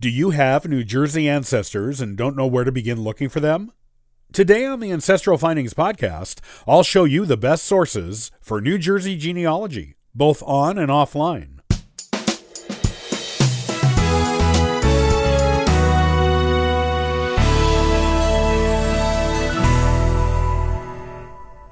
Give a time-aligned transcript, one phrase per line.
[0.00, 3.70] Do you have New Jersey ancestors and don't know where to begin looking for them?
[4.32, 9.18] Today on the Ancestral Findings podcast, I'll show you the best sources for New Jersey
[9.18, 11.58] genealogy, both on and offline.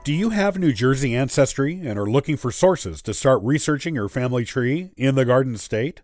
[0.05, 4.11] Do you have New Jersey ancestry and are looking for sources to start researching your
[4.11, 6.03] family tree in the Garden State?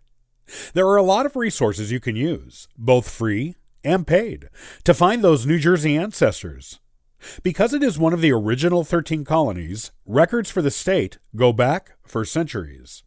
[0.73, 4.49] There are a lot of resources you can use, both free and paid,
[4.83, 6.79] to find those New Jersey ancestors.
[7.43, 11.93] Because it is one of the original 13 colonies, records for the state go back
[12.05, 13.03] for centuries.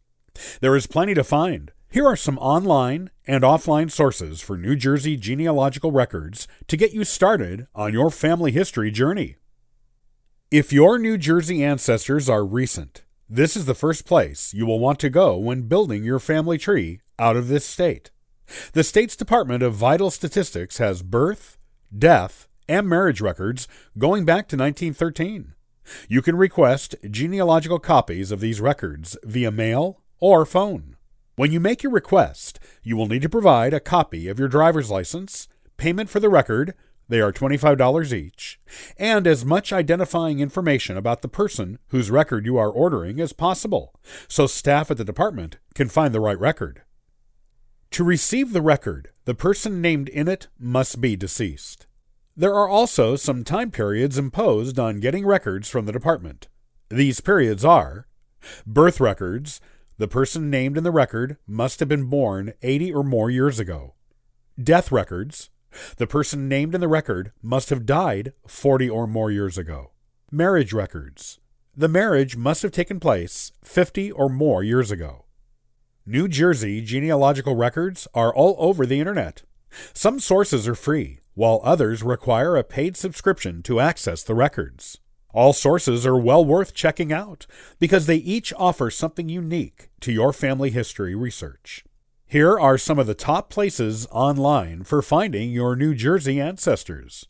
[0.61, 1.71] There is plenty to find.
[1.91, 7.03] Here are some online and offline sources for New Jersey genealogical records to get you
[7.03, 9.37] started on your family history journey.
[10.51, 14.99] If your New Jersey ancestors are recent, this is the first place you will want
[14.99, 18.11] to go when building your family tree out of this state.
[18.73, 21.57] The state's Department of Vital Statistics has birth,
[21.95, 25.53] death, and marriage records going back to 1913.
[26.07, 30.95] You can request genealogical copies of these records via mail or phone.
[31.35, 34.89] When you make your request, you will need to provide a copy of your driver's
[34.89, 36.73] license, payment for the record,
[37.09, 38.59] they are $25 each,
[38.97, 43.95] and as much identifying information about the person whose record you are ordering as possible,
[44.27, 46.83] so staff at the department can find the right record.
[47.91, 51.87] To receive the record, the person named in it must be deceased.
[52.37, 56.47] There are also some time periods imposed on getting records from the department.
[56.89, 58.07] These periods are
[58.65, 59.59] birth records,
[59.97, 63.95] the person named in the record must have been born 80 or more years ago.
[64.61, 65.49] Death records,
[65.97, 69.91] the person named in the record must have died 40 or more years ago.
[70.31, 71.39] Marriage records,
[71.75, 75.25] the marriage must have taken place 50 or more years ago.
[76.11, 79.43] New Jersey genealogical records are all over the internet.
[79.93, 84.97] Some sources are free, while others require a paid subscription to access the records.
[85.35, 87.45] All sources are well worth checking out
[87.77, 91.85] because they each offer something unique to your family history research.
[92.25, 97.27] Here are some of the top places online for finding your New Jersey ancestors.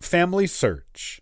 [0.00, 1.20] Family Search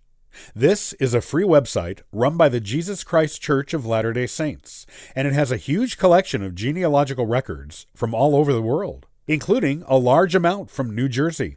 [0.54, 4.86] this is a free website run by the Jesus Christ Church of Latter day Saints,
[5.14, 9.84] and it has a huge collection of genealogical records from all over the world, including
[9.86, 11.56] a large amount from New Jersey.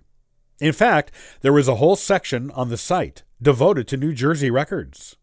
[0.60, 1.12] In fact,
[1.42, 5.16] there is a whole section on the site devoted to New Jersey records.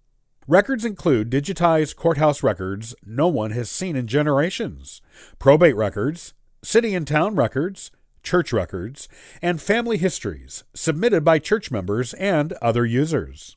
[0.48, 5.02] Records include digitized courthouse records no one has seen in generations,
[5.38, 6.32] probate records,
[6.64, 7.90] city and town records,
[8.22, 9.08] church records,
[9.40, 13.56] and family histories submitted by church members and other users.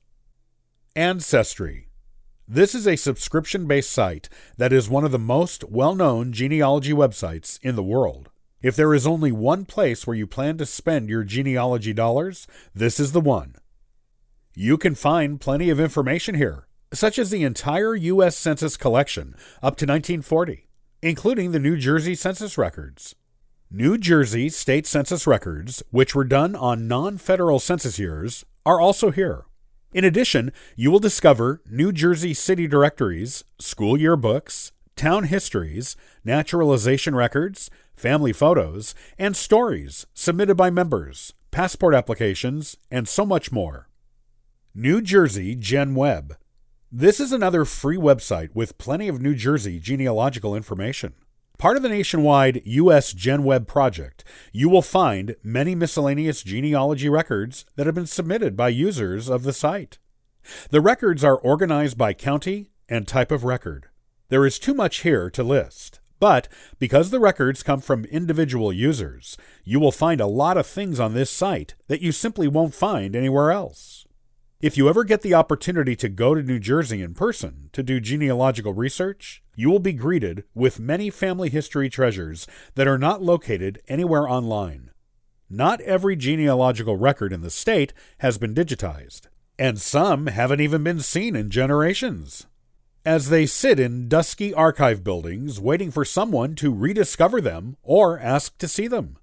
[0.95, 1.87] Ancestry.
[2.47, 4.27] This is a subscription based site
[4.57, 8.29] that is one of the most well known genealogy websites in the world.
[8.61, 12.99] If there is only one place where you plan to spend your genealogy dollars, this
[12.99, 13.55] is the one.
[14.53, 18.35] You can find plenty of information here, such as the entire U.S.
[18.35, 19.33] Census collection
[19.63, 20.67] up to 1940,
[21.01, 23.15] including the New Jersey Census records.
[23.73, 29.11] New Jersey state census records, which were done on non federal census years, are also
[29.11, 29.45] here.
[29.93, 35.95] In addition, you will discover New Jersey city directories, school yearbooks, town histories,
[36.25, 43.87] naturalization records, family photos, and stories submitted by members, passport applications, and so much more.
[44.75, 46.35] New Jersey Gen Web.
[46.91, 51.13] This is another free website with plenty of New Jersey genealogical information.
[51.61, 53.13] Part of the nationwide U.S.
[53.13, 59.29] GenWeb project, you will find many miscellaneous genealogy records that have been submitted by users
[59.29, 59.99] of the site.
[60.71, 63.85] The records are organized by county and type of record.
[64.29, 66.47] There is too much here to list, but
[66.79, 71.13] because the records come from individual users, you will find a lot of things on
[71.13, 74.07] this site that you simply won't find anywhere else.
[74.61, 77.99] If you ever get the opportunity to go to New Jersey in person to do
[77.99, 82.45] genealogical research, you will be greeted with many family history treasures
[82.75, 84.91] that are not located anywhere online.
[85.49, 89.21] Not every genealogical record in the state has been digitized,
[89.57, 92.45] and some haven't even been seen in generations.
[93.03, 98.59] As they sit in dusky archive buildings waiting for someone to rediscover them or ask
[98.59, 99.17] to see them.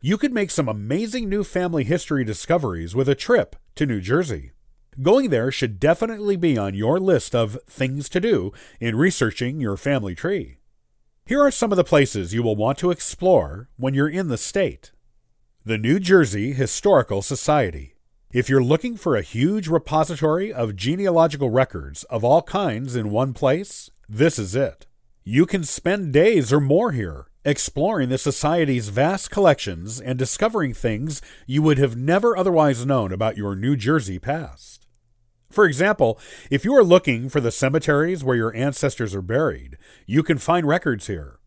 [0.00, 4.50] You could make some amazing new family history discoveries with a trip to New Jersey.
[5.00, 9.76] Going there should definitely be on your list of things to do in researching your
[9.76, 10.58] family tree.
[11.24, 14.36] Here are some of the places you will want to explore when you're in the
[14.36, 14.90] state.
[15.64, 17.94] The New Jersey Historical Society.
[18.32, 23.32] If you're looking for a huge repository of genealogical records of all kinds in one
[23.32, 24.86] place, this is it.
[25.22, 31.22] You can spend days or more here exploring the Society's vast collections and discovering things
[31.46, 34.86] you would have never otherwise known about your New Jersey past.
[35.50, 36.18] For example,
[36.50, 40.66] if you are looking for the cemeteries where your ancestors are buried, you can find
[40.66, 41.38] records here.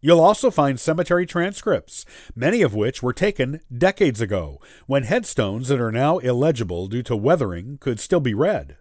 [0.00, 5.80] You'll also find cemetery transcripts, many of which were taken decades ago, when headstones that
[5.80, 8.78] are now illegible due to weathering could still be read.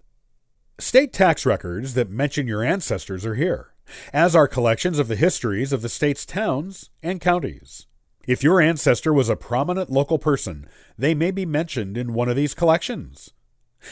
[0.80, 3.74] State tax records that mention your ancestors are here,
[4.14, 7.88] as are collections of the histories of the state's towns and counties.
[8.28, 12.36] If your ancestor was a prominent local person, they may be mentioned in one of
[12.36, 13.32] these collections.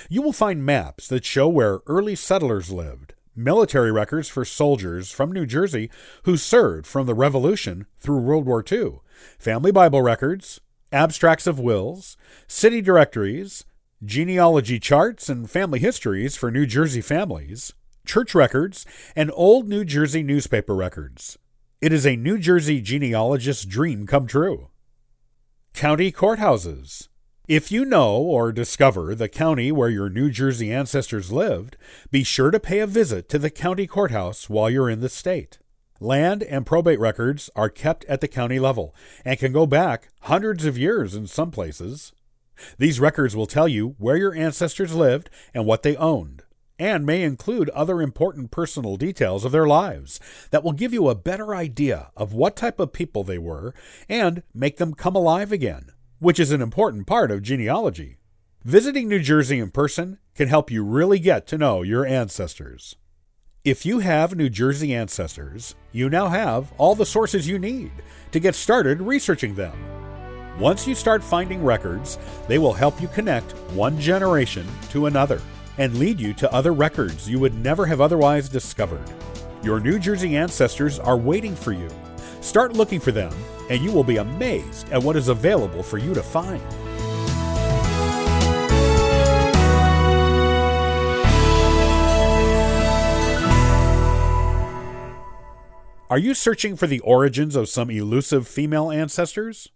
[0.09, 5.31] You will find maps that show where early settlers lived, military records for soldiers from
[5.31, 5.89] New Jersey
[6.23, 8.99] who served from the Revolution through World War II,
[9.39, 10.59] family Bible records,
[10.91, 12.17] abstracts of wills,
[12.47, 13.65] city directories,
[14.03, 17.73] genealogy charts and family histories for New Jersey families,
[18.07, 21.37] church records, and old New Jersey newspaper records.
[21.79, 24.69] It is a New Jersey genealogist's dream come true.
[25.73, 27.07] County courthouses.
[27.47, 31.77] If you know or discover the county where your New Jersey ancestors lived,
[32.09, 35.59] be sure to pay a visit to the county courthouse while you're in the state.
[35.99, 38.93] Land and probate records are kept at the county level
[39.23, 42.11] and can go back hundreds of years in some places.
[42.77, 46.43] These records will tell you where your ancestors lived and what they owned,
[46.79, 50.19] and may include other important personal details of their lives
[50.51, 53.73] that will give you a better idea of what type of people they were
[54.07, 58.17] and make them come alive again which is an important part of genealogy.
[58.63, 62.95] Visiting New Jersey in person can help you really get to know your ancestors.
[63.63, 67.91] If you have New Jersey ancestors, you now have all the sources you need
[68.31, 69.77] to get started researching them.
[70.57, 75.41] Once you start finding records, they will help you connect one generation to another
[75.77, 79.03] and lead you to other records you would never have otherwise discovered.
[79.63, 81.89] Your New Jersey ancestors are waiting for you.
[82.41, 83.33] Start looking for them
[83.69, 86.61] and you will be amazed at what is available for you to find.
[96.09, 99.67] Are you searching for the origins of some elusive female ancestors?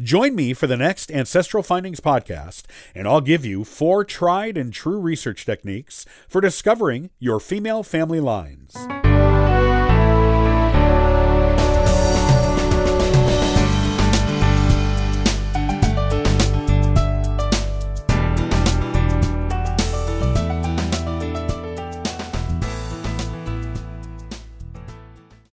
[0.00, 2.64] Join me for the next Ancestral Findings podcast,
[2.94, 8.20] and I'll give you four tried and true research techniques for discovering your female family
[8.20, 8.74] lines.